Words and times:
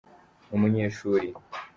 umunyeshuri. 0.55 1.27